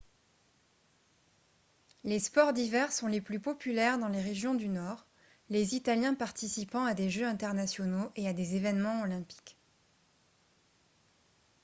les 2.03 2.17
sports 2.17 2.53
d'hiver 2.53 2.91
sont 2.91 3.05
les 3.05 3.21
plus 3.21 3.39
populaires 3.39 3.99
dans 3.99 4.07
les 4.07 4.19
régions 4.19 4.55
du 4.55 4.67
nord 4.67 5.05
les 5.51 5.75
italiens 5.75 6.15
participant 6.15 6.85
à 6.85 6.95
des 6.95 7.11
jeux 7.11 7.27
internationaux 7.27 8.09
et 8.15 8.27
à 8.27 8.33
des 8.33 8.55
événements 8.55 9.01
olympiques 9.03 9.57